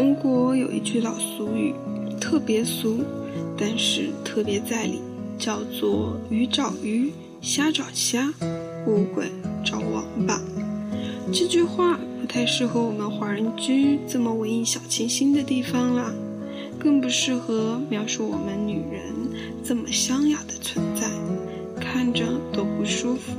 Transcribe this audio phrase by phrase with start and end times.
[0.00, 1.74] 中国有一句老俗语，
[2.18, 3.00] 特别俗，
[3.54, 4.98] 但是特别在理，
[5.38, 7.12] 叫做“鱼找鱼，
[7.42, 8.32] 虾找虾，
[8.86, 9.30] 乌龟
[9.62, 10.40] 找王八”。
[11.30, 16.10] 这句话不太适合我们华人居这么文艺小清新的地方啦，
[16.78, 19.02] 更不适合描述我们女人
[19.62, 21.10] 这么香雅的存在，
[21.78, 23.32] 看着都不舒服。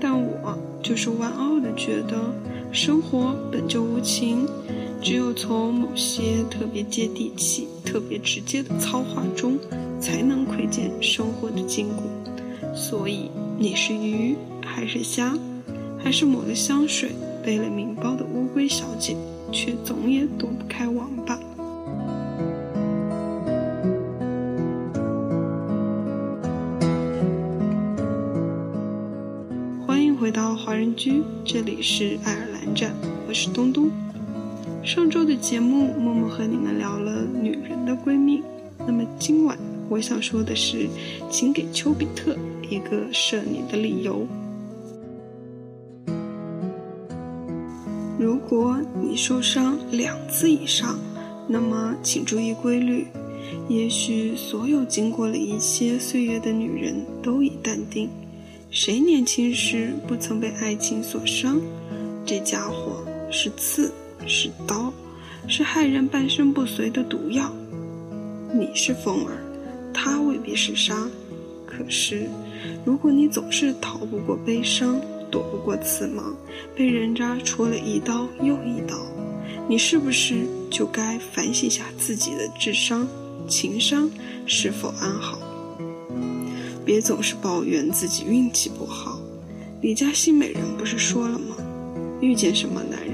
[0.00, 2.32] 但我就是万傲的觉得，
[2.72, 4.48] 生活本就无情。
[5.04, 9.58] 只有从某些特别接地气、特别直接的糙话中，
[10.00, 12.04] 才能窥见生活的筋骨。
[12.74, 15.36] 所以，你是鱼还是虾，
[16.02, 17.10] 还是抹了香水、
[17.44, 19.14] 背了名包的乌龟小姐，
[19.52, 21.38] 却总也躲不开王八。
[29.86, 32.94] 欢迎回到华人居，这里是爱尔兰站，
[33.28, 33.90] 我是东东。
[34.84, 38.42] 上周的节目，默默和你们聊了女人的闺蜜。
[38.86, 40.86] 那么今晚我想说的是，
[41.30, 42.36] 请给丘比特
[42.68, 44.26] 一个射你的理由。
[48.18, 50.98] 如果你受伤两次以上，
[51.48, 53.06] 那么请注意规律。
[53.70, 58.10] 也许所有经过了一些岁月的女人都已淡定，
[58.70, 61.58] 谁年轻时不曾被爱情所伤？
[62.26, 63.90] 这家伙是刺。
[64.26, 64.92] 是刀，
[65.48, 67.52] 是害人半身不遂的毒药。
[68.52, 69.36] 你是风儿，
[69.92, 71.08] 他未必是沙。
[71.66, 72.28] 可是，
[72.84, 75.00] 如果你总是逃不过悲伤，
[75.30, 76.36] 躲不过刺芒，
[76.76, 78.96] 被人渣戳了一刀又一刀，
[79.68, 83.08] 你是不是就该反省下自己的智商、
[83.48, 84.08] 情商
[84.46, 85.38] 是否安好？
[86.84, 89.18] 别总是抱怨自己运气不好。
[89.80, 91.56] 李家新美人不是说了吗？
[92.20, 93.13] 遇见什么男人？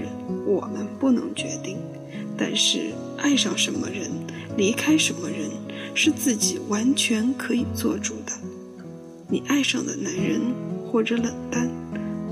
[0.50, 1.78] 我们不能决定，
[2.36, 4.10] 但是爱上什么人，
[4.56, 5.48] 离开什么人，
[5.94, 8.32] 是自己完全可以做主的。
[9.28, 10.40] 你爱上的男人，
[10.84, 11.70] 或者冷淡，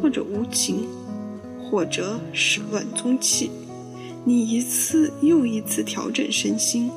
[0.03, 0.89] 或者无情，
[1.63, 3.53] 或者始乱终弃，
[4.25, 6.91] 你一次又一次调整身心。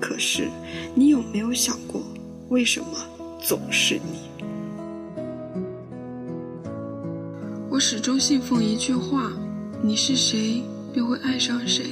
[0.00, 0.48] 可是，
[0.96, 2.02] 你有没有想过，
[2.48, 2.88] 为什么
[3.40, 4.18] 总是你？
[7.70, 9.32] 我始终信奉一句话。
[9.82, 11.84] 你是谁，便会爱上谁；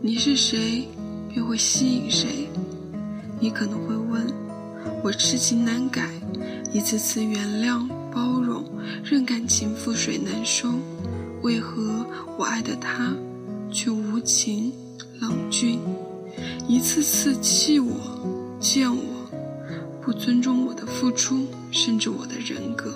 [0.00, 0.88] 你是谁，
[1.28, 2.48] 便会吸引谁。
[3.38, 4.26] 你可能会问：
[5.04, 6.08] 我痴情难改，
[6.72, 8.64] 一次次原谅、包容，
[9.04, 10.72] 任感情覆水难收，
[11.42, 12.06] 为何
[12.38, 13.14] 我爱的他
[13.70, 14.72] 却无情
[15.20, 15.78] 冷峻？
[16.66, 17.94] 一次次气我、
[18.58, 19.28] 见我，
[20.00, 22.90] 不尊重我的付出，甚至我的人格。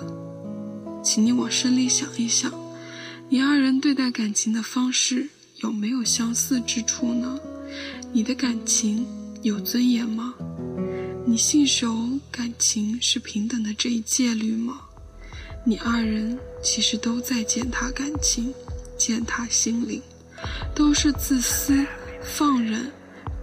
[1.03, 2.51] 请你往深里想一想。
[3.29, 5.27] 你二人对待感情的方式
[5.57, 7.37] 有没有相似之处呢？
[8.13, 9.05] 你的感情
[9.41, 10.33] 有尊严吗？
[11.25, 11.93] 你信守
[12.31, 14.79] 感情是平等的这一戒律吗？
[15.65, 18.53] 你二人其实都在践踏感情，
[18.97, 20.01] 践踏心灵，
[20.73, 21.85] 都是自私、
[22.21, 22.89] 放任、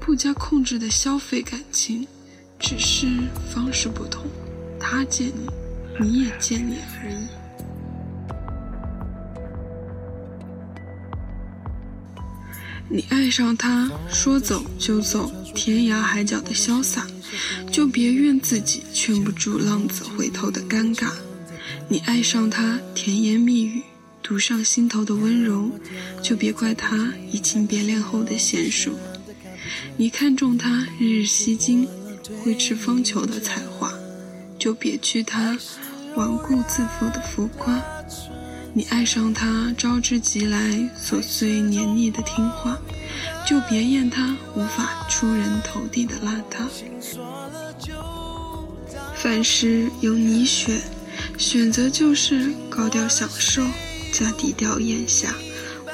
[0.01, 2.07] 不加控制的消费感情，
[2.59, 3.07] 只是
[3.53, 4.25] 方式不同，
[4.81, 5.47] 他见你，
[6.01, 7.44] 你也见你而已。
[12.91, 17.07] 你爱上他，说走就走，天涯海角的潇洒，
[17.73, 21.11] 就别怨自己劝不住浪子回头的尴尬。
[21.89, 23.83] 你爱上他，甜言蜜语，
[24.23, 25.71] 堵上心头的温柔，
[26.23, 28.93] 就别怪他移情别恋后的娴熟。
[29.97, 31.89] 你看中他日日吸睛，
[32.43, 33.93] 会吃方球的才华，
[34.59, 35.59] 就别惧他
[36.17, 37.83] 顽固自负的浮夸。
[38.77, 40.59] 你爱上他，招之即来，
[41.01, 42.77] 琐碎黏腻的听话，
[43.47, 46.67] 就别厌他无法出人头地的邋遢。
[49.15, 50.81] 凡事由你选，
[51.39, 53.63] 选择就是高调享受
[54.13, 55.33] 加低调咽下，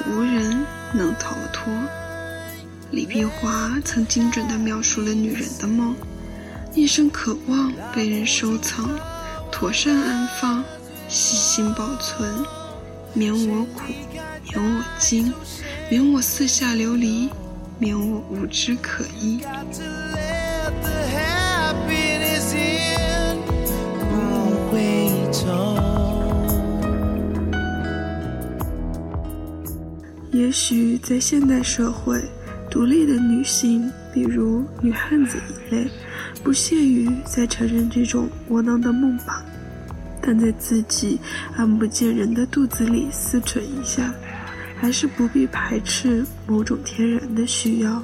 [0.09, 1.71] 无人能逃脱。
[2.89, 5.95] 李碧华曾精准地描述了女人的梦：
[6.73, 8.89] 一生渴望被人收藏，
[9.51, 10.63] 妥善安放，
[11.07, 12.27] 细心保存。
[13.13, 13.81] 免我苦，
[14.43, 15.33] 免我惊，
[15.89, 17.29] 免我四下流离，
[17.77, 19.41] 免我无枝可依。
[30.31, 32.21] 也许在现代社会，
[32.69, 35.89] 独立的女性，比如女汉子一类，
[36.43, 39.45] 不屑于再承认这种窝囊的梦吧。
[40.21, 41.19] 但在自己
[41.55, 44.13] 暗不见人的肚子里思忖一下，
[44.77, 48.03] 还是不必排斥某种天然的需要。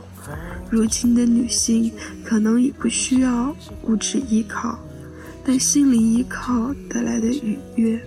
[0.70, 1.92] 如今的女性
[2.26, 4.78] 可能已不需要物质依靠，
[5.46, 7.98] 但心灵依靠带来的愉悦，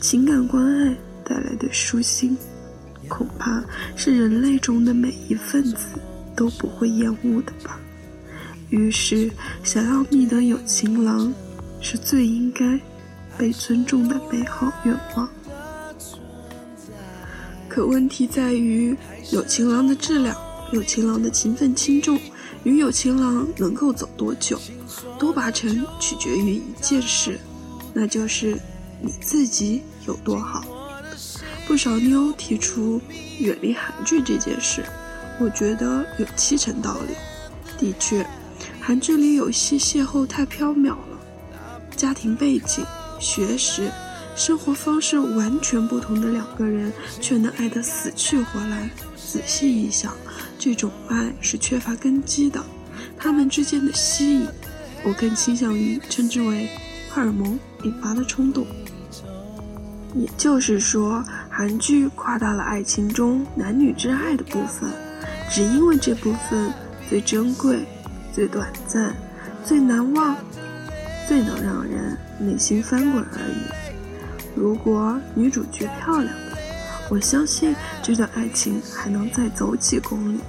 [0.00, 2.34] 情感关爱带来的舒心，
[3.08, 3.62] 恐怕
[3.94, 5.98] 是人类中的每一份子
[6.34, 7.78] 都不会厌恶的吧。
[8.70, 9.30] 于是，
[9.62, 11.32] 想要觅得有情郎，
[11.80, 12.80] 是最应该
[13.38, 15.28] 被尊重的美好愿望。
[17.68, 18.96] 可问题在于，
[19.30, 20.36] 有情郎的质量。
[20.72, 22.18] 有情郎的勤奋轻重
[22.64, 24.58] 与有情郎能够走多久，
[25.16, 27.38] 多八成取决于一件事，
[27.94, 28.58] 那就是
[29.00, 30.64] 你自己有多好。
[31.68, 33.00] 不少妞提出
[33.38, 34.84] 远离韩剧这件事，
[35.38, 37.14] 我觉得有七成道理。
[37.78, 38.26] 的确，
[38.80, 41.20] 韩剧里有些邂逅太缥缈了，
[41.94, 42.84] 家庭背景、
[43.18, 43.90] 学识、
[44.34, 48.90] 生活方式完全不同的两个人，却能爱得死去活来。
[49.16, 50.12] 仔细一想。
[50.58, 52.64] 这种爱是缺乏根基的，
[53.18, 54.48] 他们之间的吸引，
[55.04, 56.68] 我更倾向于称之为
[57.10, 58.66] 荷尔蒙引发的冲动。
[60.14, 64.90] 也就是说，韩剧夸大了爱情中男女之爱的部分，
[65.50, 66.72] 只因为这部分
[67.08, 67.84] 最珍贵、
[68.32, 69.14] 最短暂、
[69.64, 70.34] 最难忘、
[71.26, 74.58] 最能让人内心翻滚而已。
[74.58, 76.32] 如果女主角漂亮，
[77.10, 80.40] 我相信这段爱情还能再走几公里。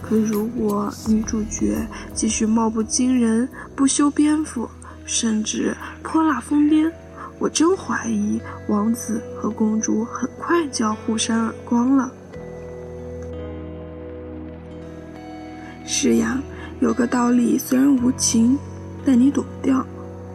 [0.00, 1.78] 可如果女主角
[2.14, 4.68] 继续貌不惊人、不修边幅，
[5.06, 6.90] 甚至泼辣疯癫，
[7.38, 12.12] 我真怀疑王子和公主很快就要互扇耳光了。
[15.86, 16.38] 是呀，
[16.80, 18.58] 有个道理虽然无情，
[19.04, 19.84] 但你躲不掉，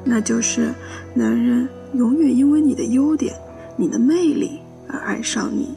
[0.04, 0.74] 那就是
[1.14, 3.36] 男人永远因为你的优点、
[3.78, 4.60] 你的魅力。
[4.92, 5.76] 而爱上你，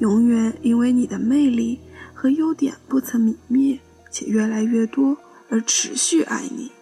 [0.00, 1.78] 永远因为你的魅力
[2.12, 3.78] 和优点不曾泯灭，
[4.10, 5.16] 且越来越多
[5.48, 6.72] 而持续爱你。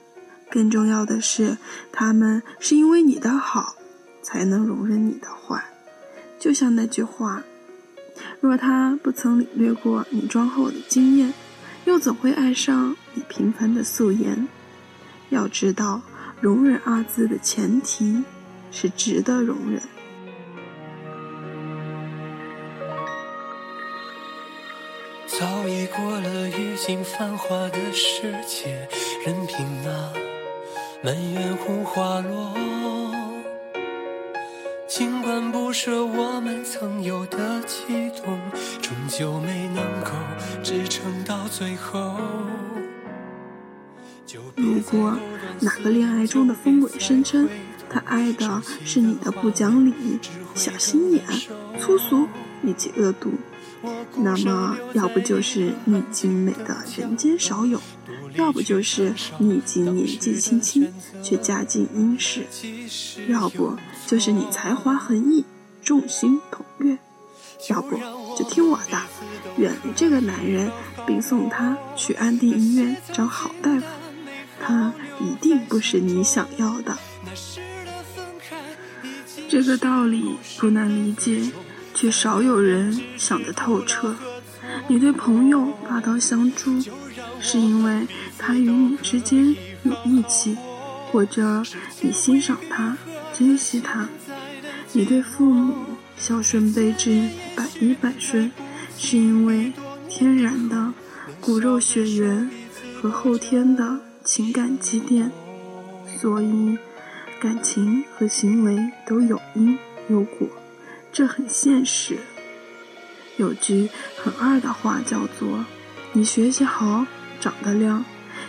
[0.51, 1.59] 更重要的是，
[1.93, 3.75] 他们是因为你的好，
[4.23, 5.63] 才能容忍你的坏。
[6.39, 7.43] 就像那句话：
[8.41, 11.35] 若他不曾领略过你妆后的惊艳，
[11.85, 14.49] 又怎会爱上你平凡的素颜？
[15.29, 16.01] 要知道，
[16.41, 18.23] 容忍二字的前提
[18.71, 19.81] 是值得容忍。
[25.27, 28.89] 早已过了已经繁华的世界，
[29.25, 30.13] 任凭那
[31.03, 32.55] 满园红花落。
[34.89, 38.39] 尽管不舍我们曾有的悸动，
[38.81, 40.11] 终究没能够
[40.63, 42.19] 支撑到最后。
[44.57, 45.17] 如果
[45.61, 47.49] 哪个恋爱中的疯鬼声称
[47.89, 49.93] 他爱的是你的不讲理、
[50.55, 51.23] 小心眼、
[51.81, 52.27] 粗俗
[52.65, 53.33] 以及恶毒。
[54.17, 57.81] 那么，要不就是你精美的人间少有，
[58.35, 60.93] 要不就是你已经年纪轻轻
[61.23, 62.45] 却家境殷实，
[63.29, 63.77] 要不
[64.07, 65.45] 就是你才华横溢，
[65.83, 66.99] 众星捧月，
[67.69, 67.97] 要不
[68.37, 69.01] 就听我的，
[69.57, 70.73] 远离这个男人，
[71.07, 73.87] 并送他去安定医院找好大夫，
[74.67, 76.99] 他一定不是你想要的。
[79.49, 81.53] 这个道理不难理解。
[81.99, 84.15] 却少有人想得透彻。
[84.87, 86.79] 你对朋友拔刀相助，
[87.41, 88.07] 是因为
[88.37, 90.59] 他与你之间有义气，
[91.11, 91.63] 或者
[92.03, 92.99] 你欣赏他、
[93.33, 94.07] 珍惜他。
[94.93, 95.75] 你对父母
[96.19, 98.53] 孝顺备至、百依百顺，
[98.99, 99.73] 是因为
[100.11, 100.93] 天然的
[101.41, 102.51] 骨肉血缘
[103.01, 105.31] 和后天的情感积淀。
[106.21, 106.77] 所以，
[107.41, 109.79] 感情和行为都有因
[110.09, 110.49] 有果。
[111.13, 112.19] 这很现实。
[113.37, 115.65] 有句很二的话叫做
[116.13, 117.07] ：“你学习好，
[117.41, 118.05] 长得亮，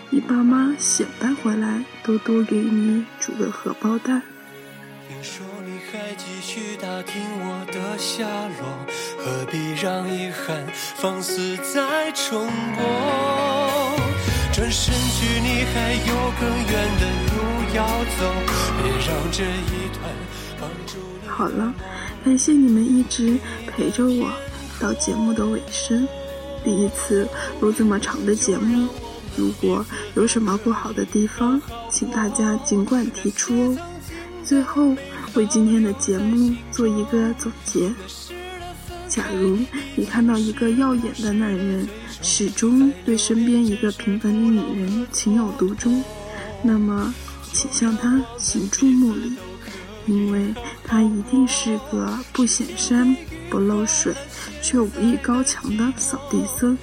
[0.10, 4.22] 你爸妈显摆回来都多给你煮个荷包蛋。”
[5.07, 8.86] 听说你还继续打听我的下落，
[9.17, 13.66] 何必让遗憾放肆再重播？
[14.57, 17.85] 转身距你还有更远的路要
[18.17, 18.33] 走，
[18.81, 20.11] 别让这一段
[20.59, 21.29] 绑住你。
[21.29, 21.71] 好了。
[22.25, 23.37] 感谢你们一直
[23.67, 24.33] 陪着我
[24.79, 26.07] 到节目的尾声。
[26.65, 27.29] 第一次
[27.61, 28.89] 录这么长的节目，
[29.35, 29.85] 如果
[30.15, 31.61] 有什么不好的地方，
[31.91, 33.77] 请大家尽管提出哦。
[34.43, 34.95] 最后
[35.35, 37.93] 为今天的节目做一个总结：
[39.07, 39.59] 假如
[39.95, 41.87] 你看到一个耀眼的男人
[42.21, 46.03] 始终对身边一个平凡的女人情有独钟，
[46.62, 47.13] 那么
[47.53, 49.36] 请向她行注目礼。
[50.05, 50.53] 因为
[50.86, 53.13] 她一定是个不显山
[53.50, 54.13] 不漏水
[54.62, 56.77] 却武艺高强的扫地僧。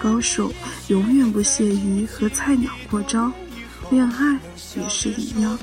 [0.00, 0.52] 高手
[0.88, 3.30] 永远不屑于和菜鸟过招，
[3.90, 4.38] 恋爱
[4.74, 5.56] 也是一样。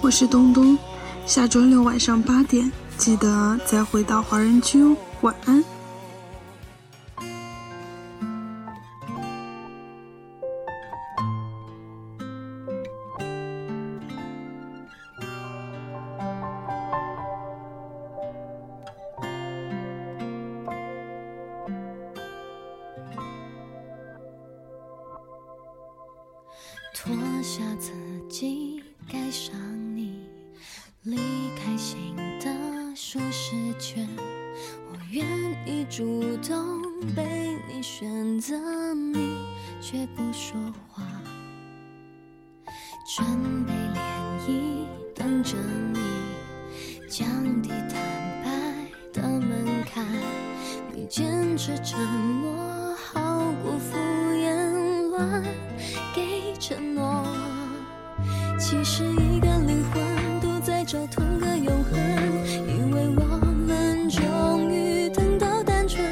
[0.00, 0.78] 我是东东，
[1.26, 5.64] 下周六晚上八点记得再回到华人区哦，晚安。
[27.04, 27.90] 脱下自
[28.30, 28.80] 己，
[29.10, 29.52] 盖上
[29.96, 30.20] 你，
[31.02, 31.16] 离
[31.56, 32.46] 开新的
[32.94, 34.08] 舒适圈。
[34.88, 35.26] 我愿
[35.66, 36.80] 意主动
[37.16, 38.54] 被你选择，
[38.94, 39.36] 你
[39.80, 40.56] 却不说
[40.92, 41.02] 话。
[43.16, 43.98] 准备涟
[44.46, 45.56] 漪，等着
[45.92, 45.98] 你，
[47.08, 47.26] 降
[47.60, 50.06] 低坦白的门槛。
[50.94, 52.51] 你坚持沉默，
[58.72, 61.92] 其实一个灵魂都在找同个永恒。
[62.66, 63.22] 以为我
[63.66, 66.02] 们终于等到单纯，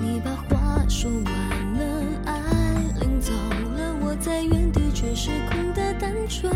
[0.00, 1.24] 你把话说完
[1.74, 2.32] 了，爱
[3.00, 6.48] 领走了，我在原地却是空的单纯。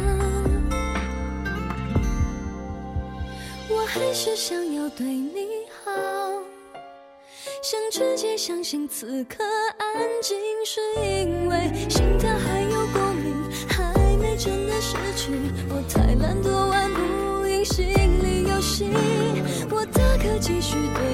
[3.68, 5.48] 我还是想要对你
[5.84, 5.90] 好，
[7.60, 9.42] 想直接相信此刻
[9.78, 12.04] 安静是因为心
[15.68, 17.86] 我太懒惰玩不赢心
[18.22, 18.86] 理游戏，
[19.70, 21.09] 我大可继续对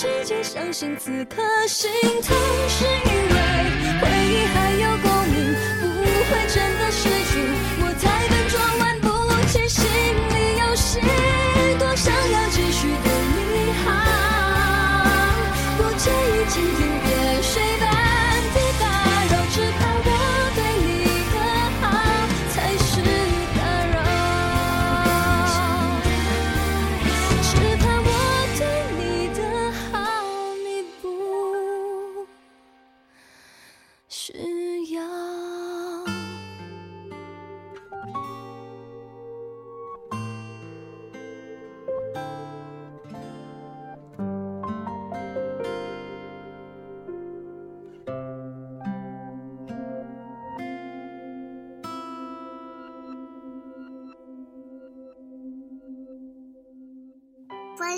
[0.00, 1.90] 直接相信此刻心
[2.22, 2.34] 痛
[2.70, 3.36] 是因为
[4.00, 5.84] 回忆还有共鸣，不
[6.24, 7.34] 会真的失去。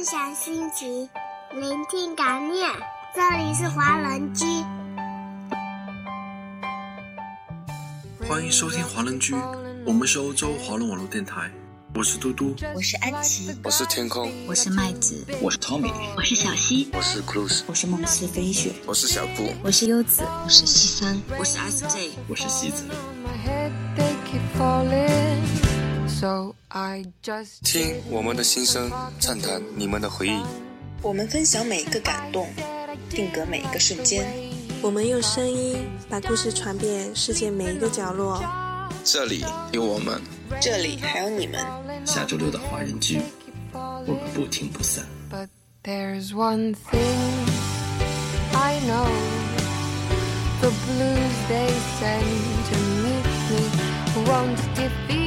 [0.03, 1.09] 分享心情，
[1.53, 2.69] 聆听感念。
[3.15, 4.45] 这里是华人居，
[8.27, 9.33] 欢迎收听华人居。
[9.87, 11.49] 我们是欧洲华人网络电台。
[11.95, 22.83] 我是嘟嘟，我是安琪，我是天空，我是麦子，我是 Tommy，我是小溪，我是 Cruz，我是梦思飞雪，我是小布，我是优子，我是西三，我是 SJ，我是西子。
[26.23, 28.89] So I just 听我们的心声，
[29.19, 30.41] 畅谈你们的回忆。
[31.03, 32.49] 我们分享每一个感动，
[33.11, 34.25] 定格每一个瞬间。
[34.81, 38.41] 我们用声音把故事传遍世界每一个角落。
[39.03, 40.23] 这里有我们，
[40.61, 41.61] 这里还有你们。
[42.07, 43.21] 下周六的华人居，
[43.73, 45.05] 我们不听不散。
[45.29, 45.49] But
[45.83, 47.49] there's one thing
[48.53, 49.11] I know
[50.61, 52.23] the blues they send
[52.71, 55.22] to meet me won't defeat